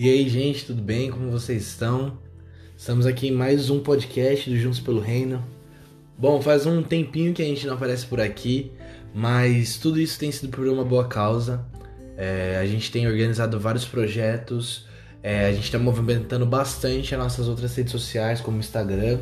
E 0.00 0.08
aí, 0.08 0.28
gente, 0.28 0.64
tudo 0.64 0.80
bem? 0.80 1.10
Como 1.10 1.28
vocês 1.28 1.60
estão? 1.66 2.20
Estamos 2.76 3.04
aqui 3.04 3.26
em 3.26 3.32
mais 3.32 3.68
um 3.68 3.80
podcast 3.80 4.48
do 4.48 4.56
Juntos 4.56 4.78
pelo 4.78 5.00
Reino. 5.00 5.44
Bom, 6.16 6.40
faz 6.40 6.66
um 6.66 6.84
tempinho 6.84 7.34
que 7.34 7.42
a 7.42 7.44
gente 7.44 7.66
não 7.66 7.74
aparece 7.74 8.06
por 8.06 8.20
aqui, 8.20 8.70
mas 9.12 9.76
tudo 9.76 10.00
isso 10.00 10.16
tem 10.16 10.30
sido 10.30 10.50
por 10.50 10.68
uma 10.68 10.84
boa 10.84 11.08
causa. 11.08 11.66
É, 12.16 12.60
a 12.62 12.64
gente 12.64 12.92
tem 12.92 13.08
organizado 13.08 13.58
vários 13.58 13.84
projetos, 13.84 14.86
é, 15.20 15.46
a 15.46 15.52
gente 15.52 15.64
está 15.64 15.80
movimentando 15.80 16.46
bastante 16.46 17.12
as 17.12 17.20
nossas 17.20 17.48
outras 17.48 17.74
redes 17.74 17.90
sociais, 17.90 18.40
como 18.40 18.58
o 18.58 18.60
Instagram. 18.60 19.18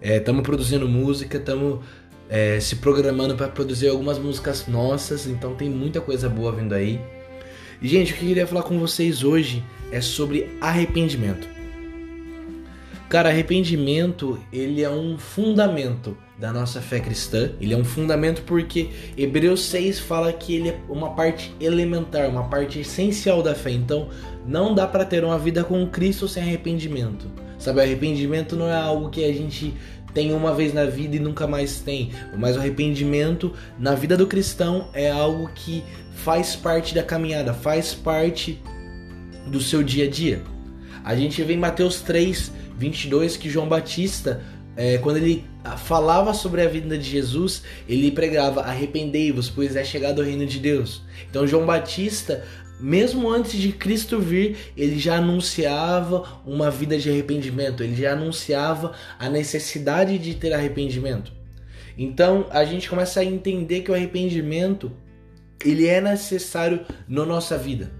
Estamos 0.00 0.40
é, 0.40 0.44
produzindo 0.44 0.88
música, 0.88 1.36
estamos 1.36 1.84
é, 2.26 2.58
se 2.58 2.76
programando 2.76 3.36
para 3.36 3.48
produzir 3.48 3.88
algumas 3.88 4.18
músicas 4.18 4.66
nossas, 4.66 5.26
então 5.26 5.54
tem 5.54 5.68
muita 5.68 6.00
coisa 6.00 6.26
boa 6.26 6.52
vindo 6.52 6.74
aí. 6.74 6.98
Gente, 7.82 8.12
o 8.12 8.16
que 8.16 8.22
eu 8.24 8.28
queria 8.28 8.46
falar 8.46 8.62
com 8.62 8.78
vocês 8.78 9.24
hoje 9.24 9.64
é 9.90 10.02
sobre 10.02 10.50
arrependimento. 10.60 11.48
Cara, 13.08 13.30
arrependimento, 13.30 14.38
ele 14.52 14.82
é 14.82 14.90
um 14.90 15.18
fundamento 15.18 16.14
da 16.38 16.52
nossa 16.52 16.82
fé 16.82 17.00
cristã. 17.00 17.52
Ele 17.58 17.72
é 17.72 17.76
um 17.76 17.84
fundamento 17.84 18.42
porque 18.42 18.90
Hebreus 19.16 19.64
6 19.64 19.98
fala 19.98 20.30
que 20.30 20.54
ele 20.54 20.68
é 20.68 20.80
uma 20.90 21.14
parte 21.14 21.54
elementar, 21.58 22.28
uma 22.28 22.44
parte 22.44 22.80
essencial 22.80 23.42
da 23.42 23.54
fé. 23.54 23.70
Então, 23.70 24.10
não 24.46 24.74
dá 24.74 24.86
para 24.86 25.06
ter 25.06 25.24
uma 25.24 25.38
vida 25.38 25.64
com 25.64 25.86
Cristo 25.86 26.28
sem 26.28 26.42
arrependimento. 26.42 27.26
Sabe, 27.58 27.80
arrependimento 27.80 28.56
não 28.56 28.68
é 28.68 28.76
algo 28.76 29.08
que 29.08 29.24
a 29.24 29.32
gente 29.32 29.74
tem 30.14 30.32
uma 30.32 30.54
vez 30.54 30.72
na 30.72 30.84
vida 30.84 31.16
e 31.16 31.20
nunca 31.20 31.46
mais 31.46 31.80
tem. 31.80 32.10
Mas 32.36 32.56
o 32.56 32.60
arrependimento 32.60 33.52
na 33.78 33.94
vida 33.94 34.16
do 34.16 34.26
cristão 34.26 34.88
é 34.92 35.10
algo 35.10 35.50
que 35.54 35.84
faz 36.14 36.54
parte 36.54 36.94
da 36.94 37.02
caminhada, 37.02 37.54
faz 37.54 37.94
parte 37.94 38.60
do 39.46 39.60
seu 39.60 39.82
dia 39.82 40.06
a 40.06 40.10
dia. 40.10 40.42
A 41.04 41.14
gente 41.14 41.42
vê 41.42 41.54
em 41.54 41.58
Mateus 41.58 42.00
3, 42.00 42.52
22 42.76 43.36
que 43.36 43.48
João 43.48 43.68
Batista, 43.68 44.42
é, 44.76 44.98
quando 44.98 45.16
ele 45.16 45.44
falava 45.78 46.32
sobre 46.34 46.62
a 46.62 46.68
vida 46.68 46.96
de 46.96 47.08
Jesus, 47.08 47.62
ele 47.88 48.10
pregava: 48.10 48.62
arrependei-vos, 48.62 49.48
pois 49.48 49.76
é 49.76 49.84
chegado 49.84 50.20
o 50.20 50.24
reino 50.24 50.46
de 50.46 50.58
Deus. 50.58 51.02
Então, 51.28 51.46
João 51.46 51.66
Batista, 51.66 52.44
mesmo 52.80 53.28
antes 53.28 53.52
de 53.52 53.72
Cristo 53.72 54.18
vir, 54.18 54.56
ele 54.76 54.98
já 54.98 55.16
anunciava 55.16 56.40
uma 56.46 56.70
vida 56.70 56.98
de 56.98 57.10
arrependimento, 57.10 57.82
ele 57.82 57.94
já 57.94 58.12
anunciava 58.12 58.92
a 59.18 59.28
necessidade 59.28 60.18
de 60.18 60.34
ter 60.34 60.52
arrependimento. 60.52 61.32
Então, 61.96 62.46
a 62.50 62.64
gente 62.64 62.88
começa 62.88 63.20
a 63.20 63.24
entender 63.24 63.82
que 63.82 63.90
o 63.90 63.94
arrependimento 63.94 64.90
ele 65.64 65.86
é 65.86 66.00
necessário 66.00 66.80
na 67.06 67.26
nossa 67.26 67.58
vida. 67.58 67.92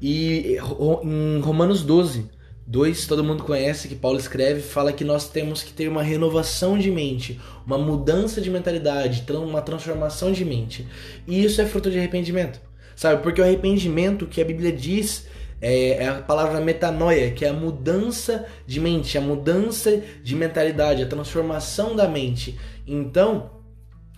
E 0.00 0.56
em 1.02 1.40
Romanos 1.40 1.82
12, 1.82 2.30
2, 2.64 3.06
todo 3.06 3.24
mundo 3.24 3.42
conhece 3.42 3.88
que 3.88 3.96
Paulo 3.96 4.18
escreve, 4.18 4.60
fala 4.60 4.92
que 4.92 5.02
nós 5.02 5.28
temos 5.28 5.62
que 5.62 5.72
ter 5.72 5.88
uma 5.88 6.02
renovação 6.02 6.78
de 6.78 6.90
mente, 6.90 7.40
uma 7.66 7.78
mudança 7.78 8.40
de 8.40 8.50
mentalidade, 8.50 9.24
uma 9.32 9.62
transformação 9.62 10.30
de 10.30 10.44
mente. 10.44 10.86
E 11.26 11.42
isso 11.42 11.60
é 11.60 11.66
fruto 11.66 11.90
de 11.90 11.98
arrependimento. 11.98 12.67
Sabe? 12.98 13.22
Porque 13.22 13.40
o 13.40 13.44
arrependimento 13.44 14.26
que 14.26 14.40
a 14.40 14.44
Bíblia 14.44 14.72
diz 14.72 15.28
é, 15.62 16.02
é, 16.02 16.08
a 16.08 16.14
palavra 16.14 16.60
metanoia, 16.60 17.30
que 17.30 17.44
é 17.44 17.48
a 17.48 17.52
mudança 17.52 18.44
de 18.66 18.80
mente, 18.80 19.16
a 19.16 19.20
mudança 19.20 20.02
de 20.20 20.34
mentalidade, 20.34 21.04
a 21.04 21.06
transformação 21.06 21.94
da 21.94 22.08
mente. 22.08 22.58
Então, 22.84 23.52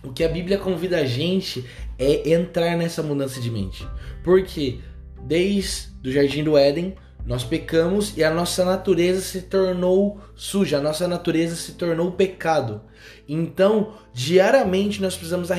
o 0.03 0.11
que 0.11 0.23
a 0.23 0.27
Bíblia 0.27 0.57
convida 0.57 0.97
a 0.97 1.05
gente 1.05 1.63
é 1.99 2.33
entrar 2.33 2.75
nessa 2.75 3.03
mudança 3.03 3.39
de 3.39 3.51
mente. 3.51 3.87
Porque 4.23 4.79
desde 5.27 5.89
o 6.03 6.11
jardim 6.11 6.43
do 6.43 6.57
Éden, 6.57 6.95
nós 7.25 7.43
pecamos 7.43 8.17
e 8.17 8.23
a 8.23 8.31
nossa 8.31 8.65
natureza 8.65 9.21
se 9.21 9.43
tornou 9.43 10.19
suja, 10.35 10.77
a 10.77 10.81
nossa 10.81 11.07
natureza 11.07 11.55
se 11.55 11.73
tornou 11.73 12.11
pecado. 12.11 12.81
Então, 13.27 13.93
diariamente 14.13 15.01
nós 15.01 15.15
precisamos 15.15 15.49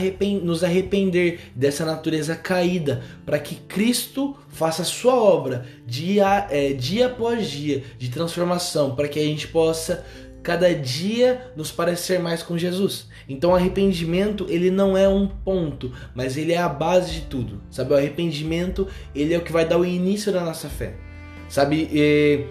nos 0.42 0.64
arrepender 0.64 1.40
dessa 1.54 1.84
natureza 1.84 2.36
caída, 2.36 3.02
para 3.24 3.38
que 3.38 3.54
Cristo 3.54 4.36
faça 4.48 4.82
a 4.82 4.84
sua 4.84 5.14
obra 5.14 5.64
dia, 5.86 6.46
é, 6.50 6.72
dia 6.72 7.06
após 7.06 7.48
dia 7.48 7.82
de 7.98 8.10
transformação, 8.10 8.94
para 8.94 9.08
que 9.08 9.18
a 9.18 9.24
gente 9.24 9.48
possa 9.48 10.04
cada 10.42 10.74
dia 10.74 11.52
nos 11.56 11.70
parecer 11.70 12.18
mais 12.18 12.42
com 12.42 12.58
Jesus. 12.58 13.06
Então 13.28 13.52
o 13.52 13.54
arrependimento, 13.54 14.46
ele 14.48 14.70
não 14.70 14.96
é 14.96 15.08
um 15.08 15.26
ponto, 15.26 15.92
mas 16.14 16.36
ele 16.36 16.52
é 16.52 16.58
a 16.58 16.68
base 16.68 17.12
de 17.12 17.20
tudo. 17.22 17.62
Sabe, 17.70 17.92
o 17.92 17.96
arrependimento, 17.96 18.88
ele 19.14 19.32
é 19.32 19.38
o 19.38 19.42
que 19.42 19.52
vai 19.52 19.64
dar 19.64 19.78
o 19.78 19.84
início 19.84 20.32
da 20.32 20.44
nossa 20.44 20.68
fé. 20.68 21.11
Sabe, 21.52 21.86
e, 21.92 22.46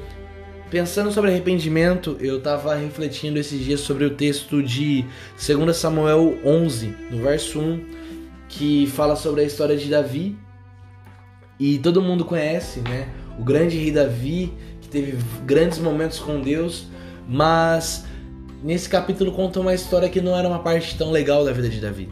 pensando 0.69 1.11
sobre 1.11 1.31
arrependimento, 1.31 2.15
eu 2.19 2.37
estava 2.37 2.75
refletindo 2.75 3.39
esses 3.39 3.59
dias 3.65 3.79
sobre 3.79 4.05
o 4.05 4.11
texto 4.11 4.61
de 4.61 5.03
2 5.43 5.75
Samuel 5.75 6.37
11, 6.45 6.93
no 7.09 7.23
verso 7.23 7.59
1, 7.59 7.83
que 8.47 8.85
fala 8.85 9.15
sobre 9.15 9.41
a 9.41 9.43
história 9.43 9.75
de 9.75 9.89
Davi. 9.89 10.37
E 11.59 11.79
todo 11.79 11.99
mundo 11.99 12.23
conhece, 12.23 12.81
né? 12.81 13.09
O 13.39 13.43
grande 13.43 13.75
rei 13.75 13.89
Davi, 13.89 14.53
que 14.79 14.87
teve 14.87 15.17
grandes 15.47 15.79
momentos 15.79 16.19
com 16.19 16.39
Deus, 16.39 16.85
mas 17.27 18.05
nesse 18.63 18.87
capítulo 18.87 19.31
conta 19.31 19.59
uma 19.59 19.73
história 19.73 20.09
que 20.09 20.21
não 20.21 20.37
era 20.37 20.47
uma 20.47 20.59
parte 20.59 20.95
tão 20.95 21.09
legal 21.09 21.43
da 21.43 21.51
vida 21.51 21.69
de 21.69 21.81
Davi. 21.81 22.07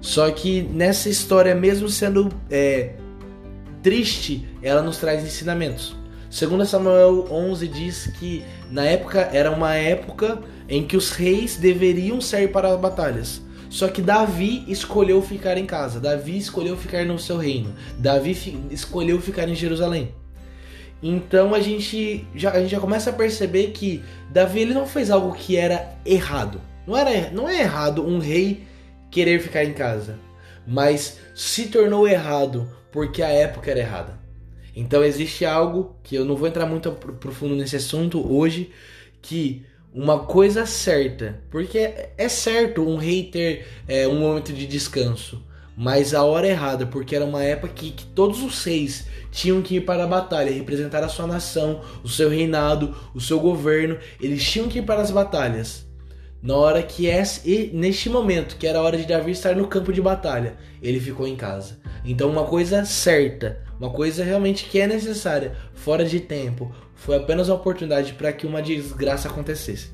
Só 0.00 0.30
que 0.30 0.62
nessa 0.62 1.08
história, 1.08 1.52
mesmo 1.52 1.88
sendo 1.88 2.28
é, 2.48 2.92
triste, 3.86 4.44
ela 4.60 4.82
nos 4.82 4.96
traz 4.96 5.22
ensinamentos. 5.22 5.94
Segundo 6.28 6.66
Samuel 6.66 7.28
11 7.30 7.68
diz 7.68 8.08
que 8.18 8.42
na 8.68 8.84
época 8.84 9.30
era 9.32 9.48
uma 9.48 9.76
época 9.76 10.40
em 10.68 10.84
que 10.84 10.96
os 10.96 11.12
reis 11.12 11.54
deveriam 11.54 12.20
sair 12.20 12.48
para 12.48 12.74
as 12.74 12.80
batalhas. 12.80 13.40
Só 13.70 13.86
que 13.86 14.02
Davi 14.02 14.64
escolheu 14.66 15.22
ficar 15.22 15.56
em 15.56 15.66
casa. 15.66 16.00
Davi 16.00 16.36
escolheu 16.36 16.76
ficar 16.76 17.04
no 17.04 17.16
seu 17.16 17.36
reino. 17.36 17.72
Davi 17.96 18.36
escolheu 18.72 19.20
ficar 19.20 19.48
em 19.48 19.54
Jerusalém. 19.54 20.12
Então 21.00 21.54
a 21.54 21.60
gente 21.60 22.26
já, 22.34 22.50
a 22.50 22.60
gente 22.60 22.72
já 22.72 22.80
começa 22.80 23.10
a 23.10 23.12
perceber 23.12 23.68
que 23.68 24.02
Davi 24.32 24.62
ele 24.62 24.74
não 24.74 24.84
fez 24.88 25.12
algo 25.12 25.32
que 25.32 25.56
era 25.56 25.96
errado. 26.04 26.60
Não, 26.84 26.96
era, 26.96 27.30
não 27.30 27.48
é 27.48 27.60
errado 27.60 28.04
um 28.04 28.18
rei 28.18 28.64
querer 29.12 29.40
ficar 29.40 29.64
em 29.64 29.74
casa, 29.74 30.18
mas 30.66 31.18
se 31.34 31.68
tornou 31.68 32.08
errado 32.08 32.68
porque 32.90 33.22
a 33.22 33.28
época 33.28 33.70
era 33.70 33.80
errada. 33.80 34.18
Então 34.74 35.02
existe 35.02 35.44
algo 35.44 35.96
que 36.02 36.14
eu 36.14 36.24
não 36.24 36.36
vou 36.36 36.48
entrar 36.48 36.66
muito 36.66 36.90
profundo 36.92 37.54
nesse 37.54 37.76
assunto 37.76 38.30
hoje, 38.30 38.70
que 39.22 39.64
uma 39.92 40.20
coisa 40.20 40.66
certa, 40.66 41.40
porque 41.50 41.78
é 42.18 42.28
certo 42.28 42.82
um 42.82 42.96
rei 42.96 43.24
ter 43.24 43.66
é, 43.88 44.06
um 44.06 44.20
momento 44.20 44.52
de 44.52 44.66
descanso, 44.66 45.42
mas 45.74 46.12
a 46.12 46.22
hora 46.22 46.46
errada, 46.46 46.86
porque 46.86 47.16
era 47.16 47.24
uma 47.24 47.42
época 47.42 47.72
que, 47.72 47.90
que 47.90 48.04
todos 48.06 48.42
os 48.42 48.62
reis 48.64 49.06
tinham 49.30 49.62
que 49.62 49.76
ir 49.76 49.80
para 49.82 50.04
a 50.04 50.06
batalha, 50.06 50.52
representar 50.52 51.02
a 51.02 51.08
sua 51.08 51.26
nação, 51.26 51.80
o 52.02 52.08
seu 52.08 52.28
reinado, 52.28 52.94
o 53.14 53.20
seu 53.20 53.40
governo, 53.40 53.98
eles 54.20 54.44
tinham 54.44 54.68
que 54.68 54.80
ir 54.80 54.82
para 54.82 55.00
as 55.00 55.10
batalhas. 55.10 55.85
Na 56.42 56.54
hora 56.54 56.82
que 56.82 57.08
é 57.08 57.22
neste 57.72 58.08
momento, 58.08 58.56
que 58.56 58.66
era 58.66 58.78
a 58.78 58.82
hora 58.82 58.96
de 58.96 59.06
Davi 59.06 59.32
estar 59.32 59.56
no 59.56 59.66
campo 59.66 59.92
de 59.92 60.00
batalha, 60.00 60.56
ele 60.82 61.00
ficou 61.00 61.26
em 61.26 61.34
casa. 61.36 61.78
Então 62.04 62.30
uma 62.30 62.44
coisa 62.44 62.84
certa, 62.84 63.62
uma 63.80 63.90
coisa 63.90 64.22
realmente 64.22 64.66
que 64.66 64.78
é 64.78 64.86
necessária, 64.86 65.56
fora 65.74 66.04
de 66.04 66.20
tempo, 66.20 66.72
foi 66.94 67.16
apenas 67.16 67.48
uma 67.48 67.56
oportunidade 67.56 68.12
para 68.12 68.32
que 68.32 68.46
uma 68.46 68.62
desgraça 68.62 69.28
acontecesse. 69.28 69.90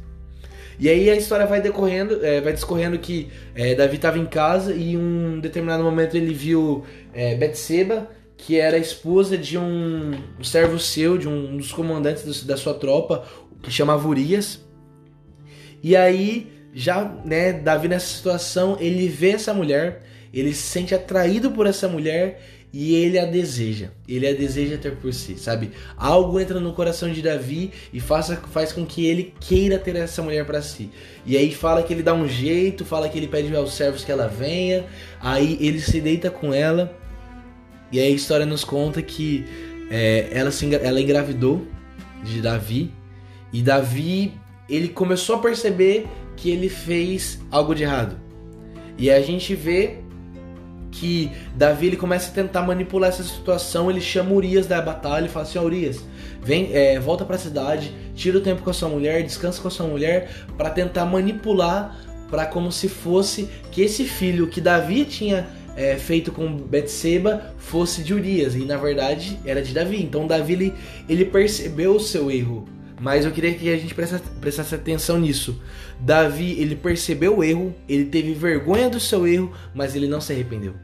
E 0.78 0.88
aí 0.88 1.10
a 1.10 1.16
história 1.16 1.47
vai 1.47 1.60
decorrendo, 1.60 2.25
é, 2.25 2.41
vai 2.41 2.52
discorrendo 2.52 2.99
que 2.99 3.31
é, 3.55 3.75
Davi 3.75 3.96
estava 3.96 4.19
em 4.19 4.26
casa 4.26 4.75
e 4.75 4.93
em 4.93 4.96
um 4.96 5.40
determinado 5.40 5.82
momento 5.82 6.16
ele 6.16 6.34
viu 6.34 6.84
é, 7.14 7.34
Betseba, 7.34 8.08
que 8.37 8.58
era 8.58 8.76
esposa 8.76 9.38
de 9.38 9.56
um, 9.56 10.12
um 10.38 10.44
servo 10.44 10.78
seu, 10.78 11.16
de 11.16 11.28
um, 11.28 11.56
dos 11.56 11.72
comandantes 11.72 12.25
do, 12.25 12.46
da 12.46 12.56
sua 12.56 12.75
tropa, 12.75 13.25
que 13.62 13.70
chamava 13.70 14.08
Urias. 14.08 14.61
E 15.82 15.96
aí, 15.96 16.50
já, 16.73 17.05
né, 17.25 17.52
Davi 17.52 17.88
nessa 17.88 18.06
situação, 18.06 18.76
ele 18.81 19.08
vê 19.08 19.31
essa 19.31 19.52
mulher, 19.52 20.02
ele 20.32 20.55
se 20.55 20.62
sente 20.62 20.94
atraído 20.94 21.50
por 21.50 21.67
essa 21.67 21.88
mulher 21.88 22.40
e 22.73 22.94
ele 22.94 23.19
a 23.19 23.26
deseja. 23.26 23.88
Ele 24.08 24.26
a 24.26 24.32
deseja 24.32 24.79
ter 24.79 24.96
por 24.96 25.12
si, 25.12 25.37
sabe? 25.37 25.73
Algo 25.96 26.40
entra 26.40 26.58
no 26.58 26.73
coração 26.73 27.12
de 27.12 27.20
Davi 27.20 27.70
e 27.93 28.00
faça, 28.00 28.37
faz 28.37 28.73
com 28.73 28.87
que 28.87 29.06
ele 29.06 29.34
queira 29.40 29.79
ter 29.79 29.94
essa 29.96 30.23
mulher 30.23 30.46
para 30.46 30.62
si. 30.62 30.90
E 31.26 31.37
aí 31.37 31.52
fala 31.52 31.82
que 31.82 31.93
ele 31.93 32.02
dá 32.02 32.14
um 32.14 32.26
jeito, 32.26 32.85
fala 32.85 33.08
que 33.08 33.19
ele 33.19 33.28
pede 33.28 33.55
aos 33.55 33.75
servos 33.75 34.05
que 34.05 34.11
ela 34.11 34.26
venha, 34.26 34.87
aí 35.20 35.58
ele 35.61 35.81
se 35.81 36.00
deita 36.00 36.31
com 36.31 36.55
ela. 36.55 36.96
E 37.90 38.00
aí 38.00 38.06
a 38.06 38.11
história 38.11 38.46
nos 38.46 38.64
conta 38.64 39.02
que 39.02 39.44
é, 39.90 40.28
ela, 40.32 40.50
se, 40.50 40.75
ela 40.75 40.99
engravidou 40.99 41.67
de 42.25 42.40
Davi 42.40 42.90
e 43.52 43.61
Davi 43.61 44.32
ele 44.69 44.88
começou 44.88 45.37
a 45.37 45.38
perceber 45.38 46.06
que 46.37 46.50
ele 46.50 46.69
fez 46.69 47.41
algo 47.50 47.75
de 47.75 47.82
errado. 47.82 48.17
E 48.99 49.11
a 49.11 49.20
gente 49.20 49.55
vê 49.55 49.99
que 50.91 51.31
Davi 51.56 51.87
ele 51.87 51.97
começa 51.97 52.31
a 52.31 52.35
tentar 52.35 52.62
manipular 52.62 53.09
essa 53.09 53.25
situação, 53.25 53.91
ele 53.91 54.00
chama 54.00 54.32
Urias 54.32 54.67
da 54.67 54.81
batalha 54.81 55.26
e 55.26 55.29
fala 55.29 55.44
assim: 55.44 55.59
Urias, 55.59 56.00
vem, 56.43 56.70
é, 56.73 57.00
volta 57.00 57.25
para 57.25 57.37
a 57.37 57.38
cidade, 57.38 57.93
tira 58.14 58.38
o 58.38 58.41
tempo 58.41 58.62
com 58.62 58.70
a 58.70 58.75
sua 58.75 58.88
mulher, 58.88 59.23
descansa 59.23 59.61
com 59.61 59.69
a 59.69 59.70
sua 59.70 59.87
mulher, 59.87 60.31
para 60.56 60.70
tentar 60.70 61.06
manipular, 61.06 61.99
para 62.31 62.47
como 62.47 62.70
se 62.70 62.88
fosse 62.88 63.49
que 63.70 63.82
esse 63.82 64.05
filho 64.05 64.47
que 64.47 64.61
Davi 64.61 65.05
tinha 65.05 65.47
é, 65.75 65.97
feito 65.97 66.31
com 66.31 66.55
Betseba 66.56 67.55
fosse 67.56 68.03
de 68.03 68.12
Urias 68.12 68.55
e 68.55 68.64
na 68.64 68.76
verdade 68.76 69.38
era 69.44 69.62
de 69.62 69.73
Davi. 69.73 70.03
Então 70.03 70.26
Davi 70.26 70.53
ele, 70.53 70.75
ele 71.09 71.25
percebeu 71.25 71.97
o 71.97 72.00
seu 72.00 72.31
erro. 72.31 72.69
Mas 73.02 73.25
eu 73.25 73.32
queria 73.32 73.52
que 73.52 73.69
a 73.69 73.76
gente 73.76 73.96
prestasse, 73.96 74.75
atenção 74.76 75.19
nisso. 75.19 75.60
Davi, 75.99 76.52
ele 76.60 76.76
percebeu 76.76 77.38
o 77.38 77.43
erro, 77.43 77.75
ele 77.88 78.04
teve 78.04 78.32
vergonha 78.32 78.88
do 78.88 79.00
seu 79.00 79.26
erro, 79.26 79.52
mas 79.75 79.96
ele 79.96 80.06
não 80.06 80.20
se 80.20 80.32
arrependeu. 80.32 80.75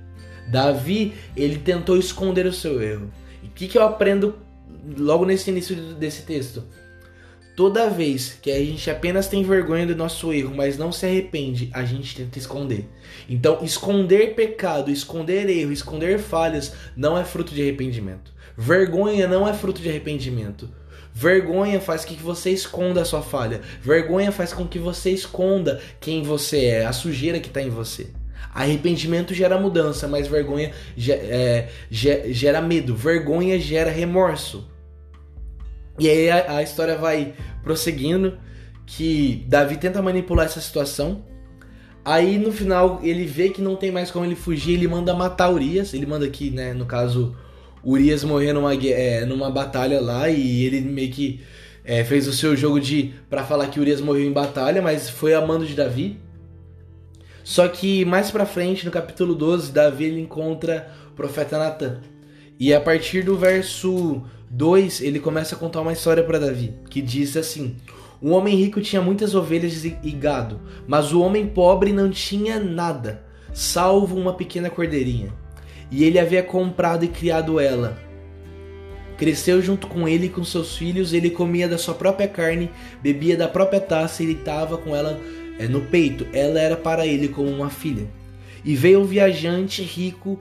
Davi, 0.51 1.15
ele 1.37 1.59
tentou 1.59 1.97
esconder 1.97 2.45
o 2.45 2.53
seu 2.53 2.83
erro. 2.83 3.09
E 3.41 3.47
o 3.47 3.51
que, 3.51 3.69
que 3.69 3.79
eu 3.79 3.85
aprendo 3.85 4.35
logo 4.99 5.25
nesse 5.25 5.49
início 5.51 5.77
desse 5.95 6.23
texto? 6.23 6.65
Toda 7.55 7.89
vez 7.89 8.37
que 8.43 8.51
a 8.51 8.59
gente 8.59 8.91
apenas 8.91 9.29
tem 9.29 9.45
vergonha 9.45 9.87
do 9.87 9.95
nosso 9.95 10.33
erro, 10.33 10.53
mas 10.57 10.77
não 10.77 10.91
se 10.91 11.07
arrepende, 11.07 11.71
a 11.73 11.85
gente 11.85 12.17
tenta 12.17 12.37
esconder. 12.37 12.89
Então, 13.29 13.63
esconder 13.63 14.35
pecado, 14.35 14.91
esconder 14.91 15.49
erro, 15.49 15.71
esconder 15.71 16.19
falhas 16.19 16.75
não 16.97 17.17
é 17.17 17.23
fruto 17.23 17.55
de 17.55 17.63
arrependimento. 17.63 18.33
Vergonha 18.57 19.29
não 19.29 19.47
é 19.47 19.55
fruto 19.55 19.81
de 19.81 19.89
arrependimento. 19.89 20.69
Vergonha 21.19 21.81
faz 21.81 22.05
com 22.05 22.15
que 22.15 22.23
você 22.23 22.51
esconda 22.51 23.03
a 23.03 23.05
sua 23.05 23.21
falha. 23.21 23.61
Vergonha 23.83 24.31
faz 24.31 24.53
com 24.53 24.69
que 24.69 24.79
você 24.79 25.11
esconda 25.11 25.81
quem 25.99 26.23
você 26.23 26.67
é, 26.67 26.87
a 26.87 26.93
sujeira 26.93 27.41
que 27.41 27.49
está 27.49 27.61
em 27.61 27.71
você. 27.71 28.11
Arrependimento 28.55 29.35
gera 29.35 29.59
mudança, 29.59 30.07
mas 30.07 30.29
vergonha 30.29 30.71
é, 30.97 31.71
gera 31.91 32.61
medo. 32.61 32.95
Vergonha 32.95 33.59
gera 33.59 33.91
remorso. 33.91 34.71
E 35.99 36.09
aí 36.09 36.31
a, 36.31 36.59
a 36.59 36.63
história 36.63 36.97
vai 36.97 37.35
prosseguindo 37.65 38.39
que 38.87 39.45
Davi 39.49 39.77
tenta 39.77 40.01
manipular 40.01 40.47
essa 40.47 40.61
situação. 40.61 41.25
Aí 42.05 42.39
no 42.39 42.53
final 42.53 43.01
ele 43.03 43.27
vê 43.27 43.49
que 43.49 43.61
não 43.61 43.75
tem 43.75 43.91
mais 43.91 44.13
como 44.13 44.25
ele 44.25 44.37
fugir, 44.37 44.75
ele 44.75 44.87
manda 44.87 45.13
matar 45.15 45.51
Urias. 45.51 45.95
Ele 45.95 46.07
manda 46.07 46.25
aqui, 46.25 46.49
né, 46.53 46.73
no 46.73 46.87
caso, 46.87 47.37
Urias 47.85 48.25
morrer 48.25 48.53
numa, 48.53 48.75
é, 48.75 49.25
numa 49.25 49.51
batalha 49.51 50.01
lá 50.01 50.29
e 50.29 50.65
ele 50.65 50.81
meio 50.81 51.11
que 51.11 51.41
é, 51.85 52.05
fez 52.05 52.29
o 52.29 52.33
seu 52.33 52.55
jogo 52.57 52.81
de 52.81 53.15
para 53.31 53.45
falar 53.45 53.69
que 53.69 53.81
Urias 53.81 54.01
morreu 54.01 54.25
em 54.25 54.33
batalha, 54.33 54.83
mas 54.83 55.09
foi 55.09 55.35
a 55.35 55.41
mando 55.41 55.67
de 55.67 55.75
Davi. 55.75 56.19
Só 57.43 57.67
que 57.67 58.05
mais 58.05 58.31
pra 58.31 58.45
frente, 58.45 58.85
no 58.85 58.91
capítulo 58.91 59.35
12, 59.35 59.73
Davi 59.73 60.05
ele 60.05 60.21
encontra 60.21 60.91
o 61.11 61.15
profeta 61.15 61.59
Natan. 61.59 62.01
E 62.61 62.75
a 62.75 62.81
partir 62.81 63.23
do 63.23 63.39
verso 63.39 64.23
2, 64.51 65.01
ele 65.01 65.19
começa 65.19 65.55
a 65.55 65.59
contar 65.59 65.81
uma 65.81 65.93
história 65.93 66.23
para 66.23 66.39
Davi, 66.39 66.75
que 66.91 67.01
diz 67.01 67.37
assim: 67.39 67.77
Um 68.21 68.33
homem 68.33 68.55
rico 68.55 68.83
tinha 68.83 69.01
muitas 69.01 69.35
ovelhas 69.35 69.83
e 69.85 70.11
gado, 70.11 70.61
mas 70.87 71.13
o 71.13 71.23
homem 71.23 71.47
pobre 71.47 71.91
não 71.91 72.11
tinha 72.11 72.61
nada, 72.61 73.25
salvo 73.55 74.17
uma 74.17 74.35
pequena 74.35 74.69
cordeirinha. 74.69 75.33
E 75.91 76.05
ele 76.05 76.19
havia 76.19 76.43
comprado 76.43 77.05
e 77.05 77.09
criado 77.09 77.59
ela. 77.59 77.99
Cresceu 79.17 79.61
junto 79.61 79.87
com 79.87 80.07
ele 80.07 80.27
e 80.27 80.31
com 80.31 80.45
seus 80.45 80.77
filhos, 80.77 81.13
ele 81.13 81.31
comia 81.31 81.69
da 81.69 81.77
sua 81.77 81.95
própria 81.95 82.29
carne, 82.29 82.71
bebia 83.03 83.37
da 83.37 83.49
própria 83.49 83.81
taça 83.81 84.23
e 84.23 84.33
estava 84.33 84.79
com 84.79 84.95
ela 84.95 85.19
é, 85.59 85.67
no 85.67 85.81
peito. 85.81 86.27
Ela 86.33 86.61
era 86.61 86.77
para 86.77 87.07
ele 87.07 87.29
como 87.29 87.49
uma 87.49 87.69
filha. 87.69 88.07
E 88.65 88.77
veio 88.77 89.01
um 89.01 89.05
viajante 89.05 89.83
rico 89.83 90.39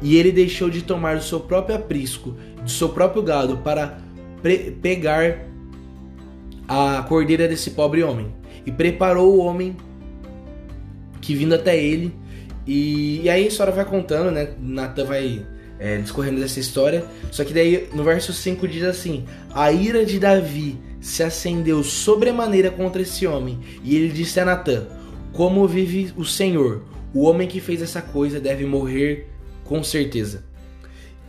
e 0.00 0.16
ele 0.16 0.32
deixou 0.32 0.70
de 0.70 0.82
tomar 0.82 1.16
do 1.16 1.22
seu 1.22 1.40
próprio 1.40 1.76
aprisco, 1.76 2.36
do 2.62 2.70
seu 2.70 2.88
próprio 2.88 3.22
gado, 3.22 3.58
para 3.58 3.98
pegar 4.80 5.46
a 6.66 7.02
cordeira 7.02 7.46
desse 7.46 7.70
pobre 7.70 8.02
homem. 8.02 8.34
E 8.64 8.72
preparou 8.72 9.34
o 9.34 9.44
homem 9.44 9.76
que 11.20 11.34
vindo 11.34 11.54
até 11.54 11.80
ele. 11.80 12.14
E, 12.66 13.20
e 13.22 13.30
aí 13.30 13.44
a 13.44 13.48
história 13.48 13.72
vai 13.72 13.84
contando, 13.84 14.30
né? 14.30 14.48
Natan 14.60 15.04
vai 15.04 15.44
é, 15.78 15.98
discorrendo 15.98 16.40
dessa 16.40 16.60
história. 16.60 17.04
Só 17.30 17.44
que 17.44 17.52
daí 17.52 17.88
no 17.92 18.04
verso 18.04 18.32
5 18.32 18.66
diz 18.68 18.84
assim: 18.84 19.24
A 19.52 19.72
ira 19.72 20.04
de 20.04 20.18
Davi 20.18 20.78
se 21.00 21.22
acendeu 21.22 21.82
sobremaneira 21.82 22.70
contra 22.70 23.02
esse 23.02 23.26
homem. 23.26 23.58
E 23.82 23.96
ele 23.96 24.08
disse 24.08 24.38
a 24.38 24.44
Natan: 24.44 24.86
Como 25.32 25.66
vive 25.66 26.12
o 26.16 26.24
Senhor? 26.24 26.84
O 27.12 27.24
homem 27.24 27.48
que 27.48 27.60
fez 27.60 27.82
essa 27.82 28.00
coisa 28.00 28.40
deve 28.40 28.64
morrer 28.64 29.28
com 29.64 29.82
certeza. 29.82 30.44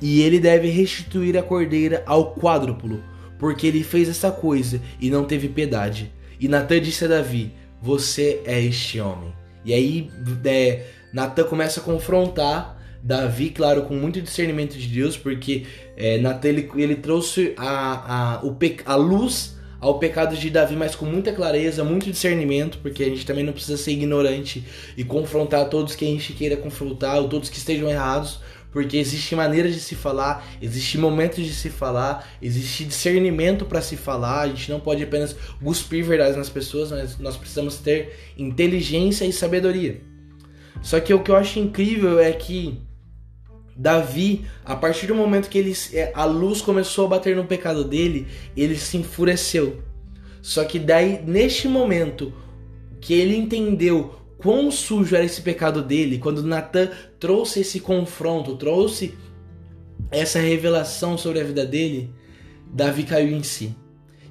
E 0.02 0.22
ele 0.22 0.40
deve 0.40 0.70
restituir 0.70 1.38
a 1.38 1.44
cordeira 1.44 2.04
ao 2.06 2.36
quádruplo, 2.36 3.04
porque 3.40 3.68
ele 3.68 3.84
fez 3.84 4.08
essa 4.08 4.32
coisa 4.32 4.80
e 5.00 5.10
não 5.10 5.26
teve 5.26 5.50
piedade. 5.50 6.14
E 6.40 6.48
Natan 6.48 6.80
disse 6.80 7.06
a 7.06 7.08
Davi: 7.08 7.52
Você 7.82 8.42
é 8.46 8.62
este 8.62 9.00
homem. 9.00 9.34
E 9.66 9.74
aí 9.74 10.10
é, 10.46 10.84
Natan 11.14 11.44
começa 11.44 11.80
a 11.80 11.84
confrontar 11.84 12.82
Davi, 13.04 13.50
claro, 13.50 13.84
com 13.84 13.96
muito 13.96 14.22
discernimento 14.22 14.78
de 14.78 14.88
Deus, 14.88 15.18
porque 15.18 15.66
é, 15.98 16.18
Natan 16.18 16.48
ele, 16.48 16.72
ele 16.76 16.96
trouxe 16.96 17.54
a, 17.58 18.38
a, 18.38 18.46
o, 18.46 18.58
a 18.86 18.96
luz 18.96 19.58
ao 19.78 20.00
pecado 20.00 20.38
de 20.38 20.50
Davi, 20.50 20.78
mas 20.78 20.96
com 20.96 21.06
muita 21.06 21.34
clareza, 21.34 21.84
muito 21.84 22.10
discernimento, 22.10 22.80
porque 22.82 23.04
a 23.04 23.10
gente 23.10 23.26
também 23.26 23.44
não 23.44 23.52
precisa 23.52 23.76
ser 23.76 23.92
ignorante 23.92 24.64
e 24.96 25.04
confrontar 25.04 25.68
todos 25.68 25.94
que 25.94 26.06
a 26.06 26.08
gente 26.08 26.32
queira 26.32 26.56
confrontar, 26.56 27.18
ou 27.18 27.28
todos 27.28 27.50
que 27.50 27.58
estejam 27.58 27.90
errados, 27.90 28.40
porque 28.72 28.96
existe 28.96 29.36
maneiras 29.36 29.74
de 29.74 29.82
se 29.82 29.94
falar, 29.94 30.48
existe 30.62 30.98
momentos 30.98 31.46
de 31.46 31.54
se 31.54 31.70
falar, 31.70 32.28
existe 32.42 32.86
discernimento 32.86 33.66
para 33.66 33.82
se 33.82 33.98
falar. 33.98 34.42
A 34.42 34.48
gente 34.48 34.72
não 34.72 34.80
pode 34.80 35.04
apenas 35.04 35.36
cuspir 35.62 36.04
verdades 36.06 36.38
nas 36.38 36.50
pessoas, 36.50 36.90
mas 36.90 37.20
nós 37.20 37.36
precisamos 37.36 37.78
ter 37.78 38.18
inteligência 38.38 39.26
e 39.26 39.34
sabedoria. 39.34 40.13
Só 40.84 41.00
que 41.00 41.14
o 41.14 41.24
que 41.24 41.32
eu 41.32 41.36
acho 41.36 41.58
incrível 41.58 42.20
é 42.20 42.32
que 42.34 42.80
Davi, 43.76 44.46
a 44.64 44.76
partir 44.76 45.08
do 45.08 45.16
momento 45.16 45.50
que 45.50 45.58
ele, 45.58 45.74
é, 45.94 46.12
a 46.14 46.26
luz 46.26 46.62
começou 46.62 47.06
a 47.06 47.10
bater 47.10 47.36
no 47.36 47.46
pecado 47.46 47.84
dele, 47.84 48.28
ele 48.56 48.76
se 48.76 48.98
enfureceu. 48.98 49.82
Só 50.42 50.64
que 50.66 50.78
daí, 50.78 51.24
neste 51.26 51.70
momento, 51.70 52.34
que 53.00 53.14
ele 53.14 53.36
entendeu 53.36 54.14
quão 54.38 54.70
sujo 54.70 55.16
era 55.16 55.26
esse 55.26 55.42
pecado 55.42 55.82
dele, 55.82 56.20
quando 56.20 56.44
Natan 56.44 56.90
trouxe 57.18 57.62
esse 57.62 57.80
confronto, 57.80 58.58
trouxe 58.58 59.14
essa 60.12 60.40
revelação 60.40 61.18
sobre 61.18 61.40
a 61.40 61.44
vida 61.46 61.66
dele, 61.66 62.12
Davi 62.68 63.04
caiu 63.04 63.36
em 63.36 63.42
si. 63.42 63.74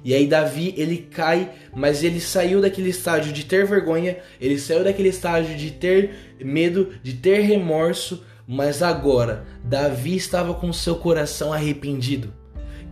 E 0.03 0.13
aí 0.13 0.27
Davi, 0.27 0.73
ele 0.77 1.07
cai, 1.09 1.49
mas 1.73 2.03
ele 2.03 2.19
saiu 2.19 2.59
daquele 2.59 2.89
estágio 2.89 3.31
de 3.31 3.45
ter 3.45 3.65
vergonha, 3.65 4.17
ele 4.39 4.59
saiu 4.59 4.83
daquele 4.83 5.09
estágio 5.09 5.55
de 5.55 5.71
ter 5.71 6.35
medo, 6.43 6.89
de 7.01 7.13
ter 7.13 7.39
remorso, 7.39 8.23
mas 8.45 8.83
agora, 8.83 9.45
Davi 9.63 10.15
estava 10.17 10.53
com 10.53 10.73
seu 10.73 10.95
coração 10.95 11.53
arrependido. 11.53 12.33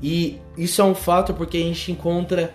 E 0.02 0.40
isso 0.58 0.82
é 0.82 0.86
um 0.86 0.96
fato 0.96 1.34
porque 1.34 1.58
a 1.58 1.62
gente 1.62 1.92
encontra 1.92 2.54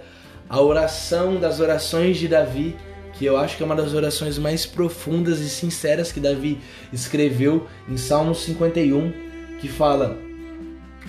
a 0.49 0.61
oração 0.61 1.39
das 1.39 1.61
orações 1.61 2.17
de 2.17 2.27
Davi, 2.27 2.75
que 3.13 3.25
eu 3.25 3.37
acho 3.37 3.57
que 3.57 3.63
é 3.63 3.67
uma 3.67 3.77
das 3.77 3.93
orações 3.95 4.39
mais 4.39 4.65
profundas 4.65 5.41
e 5.41 5.49
sinceras 5.49 6.11
que 6.11 6.21
Davi 6.21 6.59
escreveu 6.93 7.67
em 7.89 7.97
Salmo 7.97 8.35
51, 8.35 9.13
que 9.61 9.69
fala: 9.69 10.26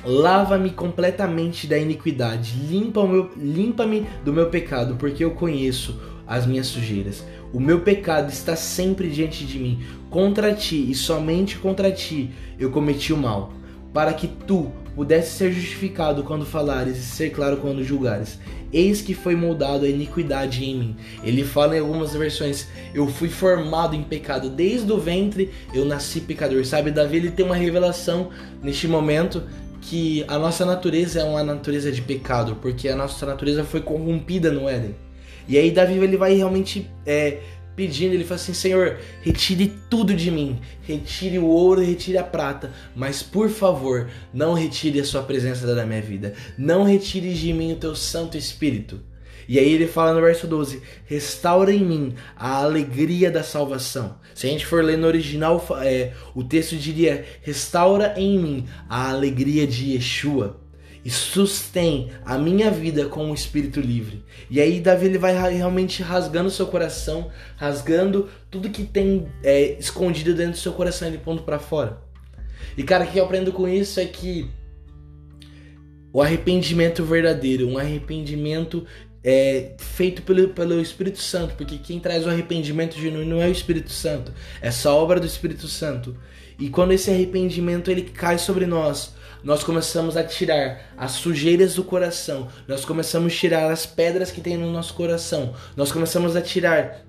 Lava-me 0.07 0.69
completamente 0.69 1.67
da 1.67 1.77
iniquidade, 1.77 2.55
limpa-me 2.69 3.29
limpa 3.35 3.83
do 4.23 4.31
meu 4.31 4.49
pecado, 4.49 4.95
porque 4.95 5.21
eu 5.21 5.31
conheço 5.31 5.99
as 6.25 6.45
minhas 6.45 6.67
sujeiras. 6.67 7.25
O 7.51 7.59
meu 7.59 7.81
pecado 7.81 8.31
está 8.31 8.55
sempre 8.55 9.09
diante 9.09 9.45
de 9.45 9.59
mim. 9.59 9.83
Contra 10.09 10.53
ti 10.53 10.89
e 10.89 10.95
somente 10.95 11.57
contra 11.57 11.91
ti 11.91 12.31
eu 12.57 12.71
cometi 12.71 13.11
o 13.11 13.17
mal, 13.17 13.51
para 13.93 14.13
que 14.13 14.27
tu 14.27 14.71
pudesse 14.95 15.37
ser 15.37 15.51
justificado 15.51 16.23
quando 16.23 16.45
falares 16.45 16.97
e 16.97 17.01
ser 17.01 17.31
claro 17.31 17.57
quando 17.57 17.83
julgares. 17.83 18.39
Eis 18.71 19.01
que 19.01 19.13
foi 19.13 19.35
moldado 19.35 19.85
a 19.85 19.89
iniquidade 19.89 20.63
em 20.63 20.75
mim. 20.75 20.95
Ele 21.21 21.43
fala 21.43 21.75
em 21.75 21.79
algumas 21.81 22.13
versões: 22.13 22.67
Eu 22.93 23.07
fui 23.07 23.27
formado 23.27 23.95
em 23.95 24.03
pecado, 24.03 24.49
desde 24.49 24.89
o 24.89 24.97
ventre 24.97 25.51
eu 25.73 25.83
nasci 25.83 26.21
pecador. 26.21 26.65
Sabe, 26.65 26.91
Davi 26.91 27.17
ele 27.17 27.31
tem 27.31 27.45
uma 27.45 27.55
revelação 27.55 28.29
neste 28.63 28.87
momento 28.87 29.43
que 29.89 30.25
a 30.27 30.37
nossa 30.37 30.65
natureza 30.65 31.21
é 31.21 31.23
uma 31.23 31.43
natureza 31.43 31.91
de 31.91 32.01
pecado, 32.01 32.57
porque 32.61 32.89
a 32.89 32.95
nossa 32.95 33.25
natureza 33.25 33.63
foi 33.63 33.79
corrompida 33.79 34.51
no 34.51 34.67
Éden. 34.67 34.95
E 35.47 35.57
aí 35.57 35.71
Davi 35.71 35.93
ele 35.93 36.17
vai 36.17 36.33
realmente 36.33 36.89
é, 37.05 37.39
pedindo, 37.73 38.13
ele 38.13 38.25
fala 38.25 38.35
assim: 38.35 38.53
Senhor, 38.53 38.99
retire 39.21 39.73
tudo 39.89 40.13
de 40.13 40.29
mim, 40.29 40.59
retire 40.81 41.39
o 41.39 41.45
ouro, 41.45 41.81
retire 41.81 42.17
a 42.17 42.23
prata, 42.23 42.73
mas 42.93 43.23
por 43.23 43.49
favor, 43.49 44.09
não 44.33 44.53
retire 44.53 44.99
a 44.99 45.05
sua 45.05 45.23
presença 45.23 45.73
da 45.73 45.85
minha 45.85 46.01
vida, 46.01 46.33
não 46.57 46.83
retire 46.83 47.33
de 47.33 47.53
mim 47.53 47.71
o 47.71 47.77
teu 47.77 47.95
Santo 47.95 48.37
Espírito. 48.37 48.99
E 49.47 49.57
aí 49.57 49.71
ele 49.71 49.87
fala 49.87 50.13
no 50.13 50.21
verso 50.21 50.47
12: 50.47 50.81
Restaura 51.05 51.73
em 51.73 51.83
mim 51.83 52.15
a 52.35 52.57
alegria 52.57 53.31
da 53.31 53.43
salvação. 53.43 54.19
Se 54.35 54.47
a 54.47 54.49
gente 54.49 54.65
for 54.65 54.83
ler 54.83 54.97
no 54.97 55.07
original, 55.07 55.65
é, 55.81 56.13
o 56.35 56.43
texto 56.43 56.75
diria: 56.75 57.25
Restaura 57.41 58.13
em 58.17 58.37
mim 58.37 58.65
a 58.89 59.09
alegria 59.09 59.65
de 59.65 59.93
Yeshua 59.93 60.59
e 61.07 61.09
sustém 61.09 62.09
a 62.25 62.37
minha 62.37 62.69
vida 62.69 63.05
com 63.05 63.31
o 63.31 63.33
espírito 63.33 63.79
livre. 63.79 64.25
E 64.49 64.59
aí 64.59 64.81
Davi 64.81 65.05
ele 65.05 65.17
vai 65.17 65.33
realmente 65.33 66.03
rasgando 66.03 66.51
seu 66.51 66.67
coração, 66.67 67.31
rasgando 67.55 68.29
tudo 68.51 68.69
que 68.69 68.83
tem 68.83 69.25
é, 69.41 69.77
escondido 69.79 70.33
dentro 70.33 70.51
do 70.51 70.57
seu 70.57 70.73
coração, 70.73 71.07
ele 71.07 71.17
pondo 71.17 71.43
para 71.43 71.59
fora. 71.59 72.01
E 72.77 72.83
cara, 72.83 73.05
o 73.05 73.07
que 73.07 73.17
eu 73.17 73.23
aprendo 73.23 73.53
com 73.53 73.65
isso 73.69 74.01
é 74.01 74.05
que 74.05 74.49
o 76.11 76.21
arrependimento 76.21 77.05
verdadeiro, 77.05 77.69
um 77.69 77.77
arrependimento 77.77 78.85
é, 79.29 79.71
feito 79.77 80.21
pelo, 80.21 80.47
pelo 80.47 80.79
Espírito 80.79 81.19
Santo, 81.19 81.53
porque 81.55 81.77
quem 81.77 81.99
traz 81.99 82.25
o 82.25 82.29
arrependimento 82.29 82.97
genuíno 82.97 83.35
não 83.35 83.41
é 83.41 83.47
o 83.49 83.51
Espírito 83.51 83.91
Santo, 83.91 84.31
é 84.61 84.69
essa 84.69 84.89
obra 84.89 85.19
do 85.19 85.27
Espírito 85.27 85.67
Santo. 85.67 86.15
E 86.57 86.69
quando 86.69 86.93
esse 86.93 87.11
arrependimento 87.11 87.91
ele 87.91 88.03
cai 88.03 88.37
sobre 88.37 88.65
nós, 88.65 89.13
nós 89.43 89.65
começamos 89.65 90.15
a 90.15 90.23
tirar 90.23 90.93
as 90.95 91.11
sujeiras 91.11 91.75
do 91.75 91.83
coração, 91.83 92.47
nós 92.69 92.85
começamos 92.85 93.33
a 93.33 93.35
tirar 93.35 93.69
as 93.69 93.85
pedras 93.85 94.31
que 94.31 94.39
tem 94.39 94.55
no 94.55 94.71
nosso 94.71 94.93
coração, 94.93 95.53
nós 95.75 95.91
começamos 95.91 96.33
a 96.37 96.41
tirar 96.41 97.05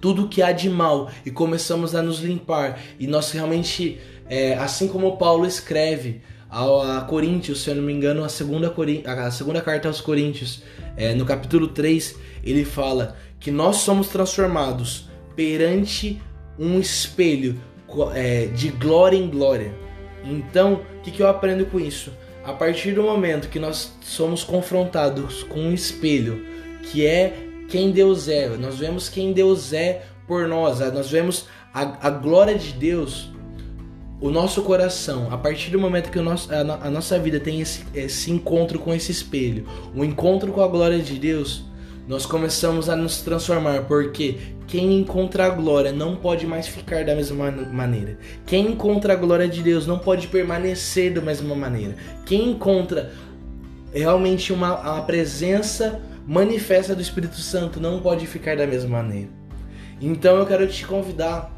tudo 0.00 0.28
que 0.28 0.40
há 0.40 0.52
de 0.52 0.70
mal 0.70 1.10
e 1.24 1.30
começamos 1.30 1.94
a 1.94 2.00
nos 2.00 2.20
limpar. 2.20 2.80
E 2.98 3.06
nós 3.06 3.30
realmente, 3.30 4.00
é, 4.26 4.54
assim 4.54 4.88
como 4.88 5.18
Paulo 5.18 5.44
escreve 5.46 6.22
a, 6.50 7.04
Coríntios, 7.08 7.62
se 7.62 7.70
eu 7.70 7.74
não 7.74 7.82
me 7.82 7.92
engano, 7.92 8.24
a 8.24 8.28
segunda, 8.28 8.72
a 9.06 9.30
segunda 9.30 9.60
carta 9.60 9.88
aos 9.88 10.00
Coríntios, 10.00 10.62
é, 10.96 11.14
no 11.14 11.24
capítulo 11.24 11.68
3, 11.68 12.16
ele 12.44 12.64
fala 12.64 13.16
que 13.38 13.50
nós 13.50 13.76
somos 13.76 14.08
transformados 14.08 15.08
perante 15.34 16.20
um 16.58 16.80
espelho 16.80 17.60
é, 18.14 18.46
de 18.46 18.68
glória 18.68 19.16
em 19.16 19.28
glória. 19.28 19.74
Então, 20.24 20.82
o 20.98 21.02
que, 21.02 21.10
que 21.10 21.22
eu 21.22 21.28
aprendo 21.28 21.66
com 21.66 21.78
isso? 21.78 22.12
A 22.44 22.52
partir 22.52 22.92
do 22.92 23.02
momento 23.02 23.48
que 23.48 23.58
nós 23.58 23.92
somos 24.00 24.42
confrontados 24.42 25.42
com 25.44 25.60
um 25.60 25.72
espelho, 25.74 26.44
que 26.82 27.04
é 27.04 27.46
quem 27.68 27.90
Deus 27.90 28.28
é, 28.28 28.48
nós 28.56 28.78
vemos 28.78 29.08
quem 29.08 29.32
Deus 29.32 29.72
é 29.72 30.04
por 30.26 30.46
nós, 30.48 30.78
nós 30.92 31.10
vemos 31.10 31.46
a, 31.74 32.06
a 32.06 32.10
glória 32.10 32.56
de 32.56 32.72
Deus, 32.72 33.30
o 34.20 34.30
nosso 34.30 34.62
coração, 34.62 35.28
a 35.30 35.36
partir 35.36 35.70
do 35.70 35.78
momento 35.78 36.10
que 36.10 36.18
nosso, 36.20 36.52
a, 36.52 36.60
a 36.86 36.90
nossa 36.90 37.18
vida 37.18 37.38
tem 37.38 37.60
esse, 37.60 37.84
esse 37.94 38.30
encontro 38.30 38.78
com 38.78 38.94
esse 38.94 39.12
espelho, 39.12 39.66
o 39.94 40.04
encontro 40.04 40.52
com 40.52 40.62
a 40.62 40.68
glória 40.68 40.98
de 40.98 41.18
Deus, 41.18 41.64
nós 42.08 42.24
começamos 42.24 42.88
a 42.88 42.96
nos 42.96 43.20
transformar, 43.20 43.82
porque 43.82 44.38
quem 44.66 45.00
encontra 45.00 45.46
a 45.46 45.50
glória 45.50 45.92
não 45.92 46.16
pode 46.16 46.46
mais 46.46 46.66
ficar 46.66 47.04
da 47.04 47.14
mesma 47.14 47.50
maneira. 47.50 48.18
Quem 48.46 48.72
encontra 48.72 49.12
a 49.12 49.16
glória 49.16 49.48
de 49.48 49.62
Deus 49.62 49.86
não 49.86 49.98
pode 49.98 50.28
permanecer 50.28 51.12
da 51.12 51.20
mesma 51.20 51.54
maneira. 51.54 51.96
Quem 52.24 52.50
encontra 52.50 53.12
realmente 53.92 54.52
uma, 54.52 54.78
uma 54.78 55.02
presença 55.02 56.00
manifesta 56.26 56.94
do 56.94 57.02
Espírito 57.02 57.36
Santo 57.36 57.80
não 57.80 58.00
pode 58.00 58.26
ficar 58.26 58.56
da 58.56 58.66
mesma 58.66 59.02
maneira. 59.02 59.30
Então 60.00 60.36
eu 60.36 60.46
quero 60.46 60.66
te 60.66 60.86
convidar 60.86 61.55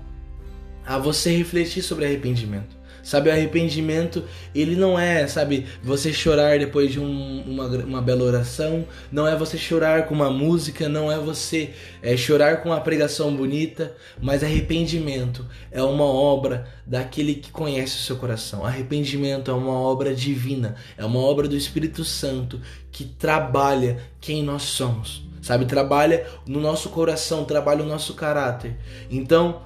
a 0.89 0.97
você 0.97 1.37
refletir 1.37 1.83
sobre 1.83 2.07
arrependimento. 2.07 2.79
Sabe, 3.03 3.31
o 3.31 3.33
arrependimento, 3.33 4.25
ele 4.55 4.75
não 4.75 4.99
é, 4.99 5.27
sabe, 5.27 5.67
você 5.83 6.13
chorar 6.13 6.59
depois 6.59 6.93
de 6.93 7.01
um, 7.01 7.43
uma, 7.43 7.67
uma 7.67 8.03
bela 8.03 8.23
oração, 8.25 8.87
não 9.11 9.27
é 9.27 9.35
você 9.37 9.57
chorar 9.57 10.07
com 10.07 10.15
uma 10.15 10.31
música, 10.31 10.89
não 10.89 11.11
é 11.11 11.19
você 11.19 11.71
é, 12.03 12.17
chorar 12.17 12.63
com 12.63 12.71
uma 12.71 12.81
pregação 12.81 13.35
bonita, 13.35 13.95
mas 14.21 14.43
arrependimento 14.43 15.47
é 15.71 15.83
uma 15.83 16.05
obra 16.05 16.67
daquele 16.87 17.35
que 17.37 17.51
conhece 17.51 17.97
o 17.97 18.01
seu 18.01 18.17
coração. 18.17 18.65
Arrependimento 18.65 19.51
é 19.51 19.55
uma 19.55 19.73
obra 19.73 20.15
divina, 20.15 20.75
é 20.97 21.05
uma 21.05 21.21
obra 21.21 21.49
do 21.49 21.57
Espírito 21.57 22.05
Santo 22.05 22.61
que 22.91 23.05
trabalha 23.05 23.99
quem 24.21 24.43
nós 24.43 24.65
somos. 24.65 25.27
Sabe, 25.41 25.65
trabalha 25.65 26.27
no 26.47 26.61
nosso 26.61 26.91
coração, 26.91 27.45
trabalha 27.45 27.83
o 27.83 27.87
nosso 27.87 28.13
caráter. 28.13 28.77
Então, 29.09 29.63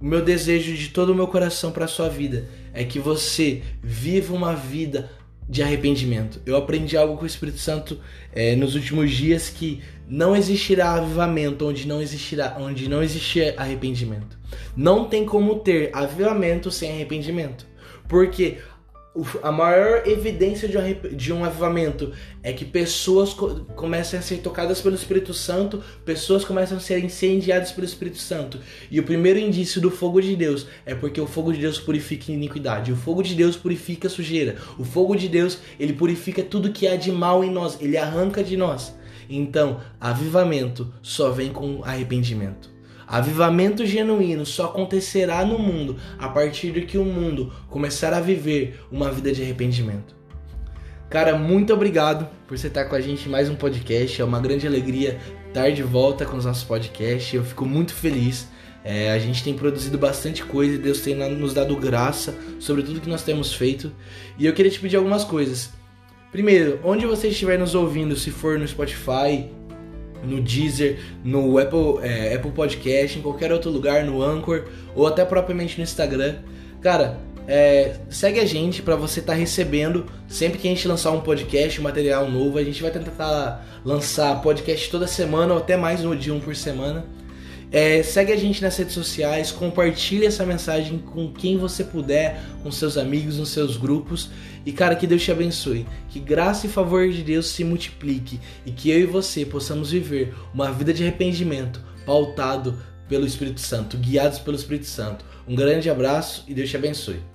o 0.00 0.04
meu 0.06 0.24
desejo 0.24 0.74
de 0.74 0.88
todo 0.88 1.10
o 1.10 1.14
meu 1.14 1.26
coração 1.26 1.70
para 1.70 1.84
a 1.84 1.88
sua 1.88 2.08
vida 2.08 2.48
é 2.72 2.84
que 2.84 2.98
você 2.98 3.62
viva 3.82 4.34
uma 4.34 4.54
vida 4.54 5.10
de 5.48 5.62
arrependimento. 5.62 6.40
Eu 6.46 6.56
aprendi 6.56 6.96
algo 6.96 7.16
com 7.16 7.24
o 7.24 7.26
Espírito 7.26 7.58
Santo 7.58 7.98
é, 8.32 8.54
nos 8.54 8.76
últimos 8.76 9.10
dias 9.10 9.48
que 9.48 9.82
não 10.08 10.34
existirá 10.34 10.92
avivamento 10.92 11.66
onde 11.66 11.86
não 11.86 12.00
existirá 12.00 12.56
onde 12.58 12.88
não 12.88 13.02
existir 13.02 13.54
arrependimento. 13.56 14.38
Não 14.76 15.04
tem 15.04 15.26
como 15.26 15.58
ter 15.58 15.90
avivamento 15.92 16.70
sem 16.70 16.92
arrependimento. 16.92 17.66
Porque 18.08 18.58
a 19.42 19.50
maior 19.50 20.06
evidência 20.06 20.68
de 20.68 20.78
um, 20.78 21.16
de 21.16 21.32
um 21.32 21.44
avivamento 21.44 22.12
é 22.44 22.52
que 22.52 22.64
pessoas 22.64 23.34
co 23.34 23.64
começam 23.74 24.18
a 24.18 24.22
ser 24.22 24.38
tocadas 24.38 24.80
pelo 24.80 24.94
Espírito 24.94 25.34
Santo, 25.34 25.82
pessoas 26.04 26.44
começam 26.44 26.76
a 26.76 26.80
ser 26.80 27.02
incendiadas 27.04 27.72
pelo 27.72 27.84
Espírito 27.84 28.18
Santo. 28.18 28.60
E 28.88 29.00
o 29.00 29.02
primeiro 29.02 29.38
indício 29.38 29.80
do 29.80 29.90
fogo 29.90 30.20
de 30.22 30.36
Deus 30.36 30.66
é 30.86 30.94
porque 30.94 31.20
o 31.20 31.26
fogo 31.26 31.52
de 31.52 31.58
Deus 31.58 31.78
purifica 31.78 32.30
iniquidade, 32.30 32.92
o 32.92 32.96
fogo 32.96 33.22
de 33.22 33.34
Deus 33.34 33.56
purifica 33.56 34.08
sujeira, 34.08 34.56
o 34.78 34.84
fogo 34.84 35.16
de 35.16 35.28
Deus 35.28 35.58
ele 35.78 35.92
purifica 35.92 36.42
tudo 36.42 36.72
que 36.72 36.86
há 36.86 36.94
de 36.94 37.10
mal 37.10 37.42
em 37.42 37.50
nós, 37.50 37.78
ele 37.80 37.96
arranca 37.96 38.44
de 38.44 38.56
nós. 38.56 38.94
Então, 39.28 39.80
avivamento 40.00 40.92
só 41.02 41.30
vem 41.30 41.52
com 41.52 41.82
arrependimento. 41.84 42.69
Avivamento 43.10 43.84
genuíno 43.84 44.46
só 44.46 44.66
acontecerá 44.66 45.44
no 45.44 45.58
mundo 45.58 45.96
a 46.16 46.28
partir 46.28 46.70
de 46.70 46.82
que 46.82 46.96
o 46.96 47.04
mundo 47.04 47.52
começar 47.68 48.14
a 48.14 48.20
viver 48.20 48.84
uma 48.88 49.10
vida 49.10 49.32
de 49.32 49.42
arrependimento. 49.42 50.14
Cara, 51.08 51.36
muito 51.36 51.74
obrigado 51.74 52.28
por 52.46 52.56
você 52.56 52.68
estar 52.68 52.84
com 52.84 52.94
a 52.94 53.00
gente 53.00 53.26
em 53.26 53.28
mais 53.32 53.50
um 53.50 53.56
podcast. 53.56 54.22
É 54.22 54.24
uma 54.24 54.38
grande 54.38 54.64
alegria 54.64 55.18
estar 55.48 55.72
de 55.72 55.82
volta 55.82 56.24
com 56.24 56.36
os 56.36 56.44
nossos 56.44 56.62
podcasts. 56.62 57.34
Eu 57.34 57.42
fico 57.42 57.66
muito 57.66 57.92
feliz. 57.92 58.46
É, 58.84 59.10
a 59.10 59.18
gente 59.18 59.42
tem 59.42 59.54
produzido 59.54 59.98
bastante 59.98 60.44
coisa 60.44 60.76
e 60.76 60.78
Deus 60.78 61.00
tem 61.00 61.16
nos 61.16 61.52
dado 61.52 61.74
graça 61.74 62.38
sobre 62.60 62.84
tudo 62.84 63.00
que 63.00 63.08
nós 63.08 63.24
temos 63.24 63.52
feito. 63.52 63.90
E 64.38 64.46
eu 64.46 64.52
queria 64.52 64.70
te 64.70 64.78
pedir 64.78 64.98
algumas 64.98 65.24
coisas. 65.24 65.70
Primeiro, 66.30 66.78
onde 66.84 67.06
você 67.06 67.26
estiver 67.26 67.58
nos 67.58 67.74
ouvindo, 67.74 68.14
se 68.14 68.30
for 68.30 68.56
no 68.56 68.68
Spotify, 68.68 69.50
no 70.22 70.40
Deezer, 70.40 70.98
no 71.24 71.58
Apple, 71.58 71.98
é, 72.02 72.34
Apple 72.34 72.50
Podcast, 72.50 73.18
em 73.18 73.22
qualquer 73.22 73.52
outro 73.52 73.70
lugar, 73.70 74.04
no 74.04 74.22
Anchor 74.22 74.64
ou 74.94 75.06
até 75.06 75.24
propriamente 75.24 75.78
no 75.78 75.84
Instagram. 75.84 76.36
Cara, 76.80 77.18
é, 77.46 77.96
segue 78.08 78.38
a 78.38 78.44
gente 78.44 78.80
para 78.82 78.96
você 78.96 79.20
estar 79.20 79.32
tá 79.32 79.38
recebendo 79.38 80.06
sempre 80.28 80.58
que 80.58 80.68
a 80.68 80.70
gente 80.70 80.86
lançar 80.86 81.10
um 81.10 81.20
podcast, 81.20 81.80
um 81.80 81.84
material 81.84 82.30
novo. 82.30 82.58
A 82.58 82.64
gente 82.64 82.80
vai 82.80 82.90
tentar 82.90 83.66
lançar 83.84 84.40
podcast 84.40 84.90
toda 84.90 85.06
semana 85.06 85.54
ou 85.54 85.58
até 85.58 85.76
mais 85.76 86.00
dia 86.16 86.32
um 86.32 86.40
por 86.40 86.54
semana. 86.54 87.04
É, 87.72 88.02
segue 88.02 88.32
a 88.32 88.36
gente 88.36 88.60
nas 88.60 88.76
redes 88.76 88.94
sociais, 88.94 89.52
compartilhe 89.52 90.26
essa 90.26 90.44
mensagem 90.44 90.98
com 90.98 91.32
quem 91.32 91.56
você 91.56 91.84
puder, 91.84 92.42
com 92.62 92.72
seus 92.72 92.96
amigos, 92.96 93.38
nos 93.38 93.50
seus 93.50 93.76
grupos. 93.76 94.28
E 94.66 94.72
cara, 94.72 94.96
que 94.96 95.06
Deus 95.06 95.22
te 95.22 95.30
abençoe. 95.30 95.86
Que 96.08 96.18
graça 96.18 96.66
e 96.66 96.70
favor 96.70 97.08
de 97.08 97.22
Deus 97.22 97.46
se 97.46 97.62
multiplique 97.62 98.40
e 98.66 98.72
que 98.72 98.90
eu 98.90 99.00
e 99.00 99.06
você 99.06 99.44
possamos 99.46 99.92
viver 99.92 100.34
uma 100.52 100.72
vida 100.72 100.92
de 100.92 101.04
arrependimento 101.04 101.80
pautado 102.04 102.76
pelo 103.08 103.26
Espírito 103.26 103.60
Santo, 103.60 103.96
guiados 103.96 104.38
pelo 104.40 104.56
Espírito 104.56 104.86
Santo. 104.86 105.24
Um 105.46 105.54
grande 105.54 105.88
abraço 105.88 106.44
e 106.48 106.54
Deus 106.54 106.70
te 106.70 106.76
abençoe. 106.76 107.29